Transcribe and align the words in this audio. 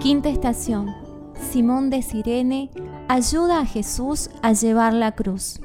Quinta 0.00 0.30
estación. 0.30 0.94
Simón 1.50 1.90
de 1.90 2.00
Sirene 2.00 2.70
ayuda 3.06 3.60
a 3.60 3.66
Jesús 3.66 4.30
a 4.40 4.54
llevar 4.54 4.94
la 4.94 5.12
cruz. 5.12 5.60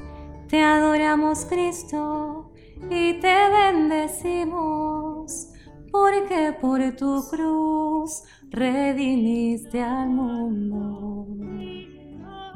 Te 0.50 0.62
adoramos 0.62 1.46
Cristo 1.46 2.52
y 2.90 3.14
te 3.22 3.34
bendecimos, 3.50 5.48
porque 5.90 6.54
por 6.60 6.82
tu 6.98 7.24
cruz 7.30 8.24
redimiste 8.50 9.82
al 9.82 10.10
mundo. 10.10 11.28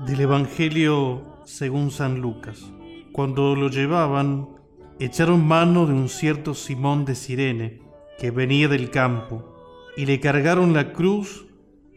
Del 0.05 0.20
Evangelio 0.20 1.39
según 1.46 1.91
San 1.91 2.20
Lucas. 2.20 2.61
Cuando 3.14 3.55
lo 3.55 3.70
llevaban, 3.70 4.50
echaron 5.00 5.48
mano 5.48 5.86
de 5.86 5.93
un 5.93 6.09
cierto 6.09 6.54
Simón 6.55 7.05
de 7.05 7.16
Sirene, 7.16 7.82
que 8.19 8.32
venía 8.32 8.68
del 8.68 8.91
campo, 8.91 9.46
y 9.96 10.05
le 10.05 10.19
cargaron 10.19 10.74
la 10.74 10.91
cruz 10.91 11.46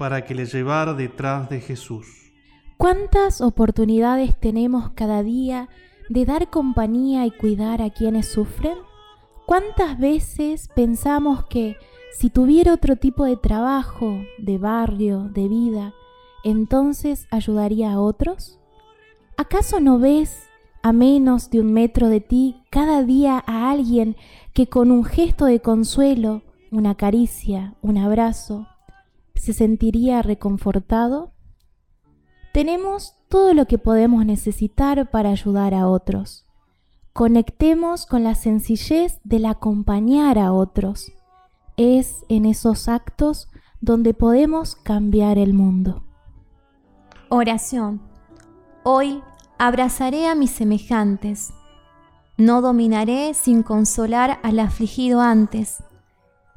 para 0.02 0.24
que 0.24 0.34
le 0.34 0.47
llevara 0.47 0.95
detrás 0.95 1.48
de 1.48 1.61
Jesús. 1.61 2.33
¿Cuántas 2.77 3.41
oportunidades 3.41 4.37
tenemos 4.37 4.91
cada 4.97 5.23
día 5.23 5.69
de 6.09 6.25
dar 6.25 6.51
compañía 6.51 7.25
y 7.25 7.30
cuidar 7.30 7.80
a 7.80 7.91
quienes 7.91 8.27
sufren? 8.27 8.78
¿Cuántas 9.47 10.01
veces 10.01 10.69
pensamos 10.75 11.45
que 11.45 11.77
si 12.19 12.30
tuviera 12.30 12.75
otro 12.75 12.97
tipo 12.97 13.25
de 13.25 13.37
trabajo, 13.37 14.19
de 14.38 14.59
barrio, 14.59 15.30
de 15.33 15.47
vida, 15.47 15.95
entonces 16.42 17.28
ayudaría 17.30 17.92
a 17.92 18.00
otros? 18.00 18.59
¿Acaso 19.37 19.78
no 19.78 20.00
ves 20.00 20.48
a 20.83 20.92
menos 20.92 21.48
de 21.48 21.61
un 21.61 21.73
metro 21.73 22.09
de 22.09 22.20
ti 22.20 22.56
cada 22.70 23.05
día 23.05 23.41
a 23.47 23.70
alguien 23.70 24.16
que 24.53 24.66
con 24.66 24.91
un 24.91 25.05
gesto 25.05 25.45
de 25.45 25.61
consuelo, 25.61 26.42
una 26.73 26.97
caricia, 26.97 27.77
un 27.83 27.98
abrazo, 27.98 28.66
se 29.42 29.54
sentiría 29.54 30.22
reconfortado? 30.22 31.32
Tenemos 32.52 33.16
todo 33.28 33.54
lo 33.54 33.66
que 33.66 33.76
podemos 33.76 34.24
necesitar 34.24 35.10
para 35.10 35.30
ayudar 35.30 35.74
a 35.74 35.88
otros. 35.88 36.46
Conectemos 37.12 38.06
con 38.06 38.22
la 38.22 38.36
sencillez 38.36 39.18
del 39.24 39.46
acompañar 39.46 40.38
a 40.38 40.52
otros. 40.52 41.10
Es 41.76 42.24
en 42.28 42.46
esos 42.46 42.88
actos 42.88 43.48
donde 43.80 44.14
podemos 44.14 44.76
cambiar 44.76 45.38
el 45.38 45.54
mundo. 45.54 46.04
Oración. 47.28 48.00
Hoy 48.84 49.24
abrazaré 49.58 50.28
a 50.28 50.36
mis 50.36 50.52
semejantes. 50.52 51.52
No 52.36 52.62
dominaré 52.62 53.34
sin 53.34 53.64
consolar 53.64 54.38
al 54.44 54.60
afligido 54.60 55.20
antes. 55.20 55.82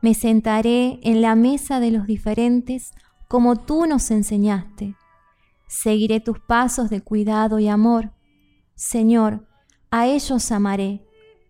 Me 0.06 0.14
sentaré 0.14 1.00
en 1.02 1.24
la 1.24 1.34
mesa 1.34 1.80
de 1.80 1.90
los 1.90 2.06
diferentes 2.06 2.92
como 3.28 3.56
tú 3.56 3.88
nos 3.88 4.12
enseñaste. 4.12 4.94
Seguiré 5.68 6.20
tus 6.20 6.40
pasos 6.40 6.92
de 6.92 7.02
cuidado 7.02 7.58
y 7.58 7.70
amor. 7.70 8.12
Señor, 8.76 9.48
a 9.90 10.06
ellos 10.06 10.52
amaré 10.52 11.02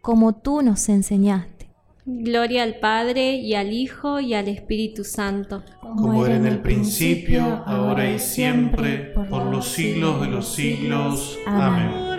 como 0.02 0.38
tú 0.38 0.62
nos 0.62 0.88
enseñaste. 0.88 1.70
Gloria 2.06 2.64
al 2.64 2.80
Padre 2.80 3.36
y 3.36 3.56
al 3.56 3.73
Hijo 3.73 4.22
y 4.22 4.34
al 4.34 4.47
Espíritu 4.47 5.03
Santo. 5.03 5.62
Como 5.81 6.25
era 6.25 6.38
en 6.38 6.45
el 6.45 6.62
principio, 6.62 7.44
ahora 7.66 8.09
y 8.09 8.19
siempre, 8.19 9.12
por 9.30 9.47
los 9.47 9.67
siglos 9.67 10.22
de 10.22 10.28
los 10.28 10.56
siglos. 10.56 11.38
Amén. 11.45 12.15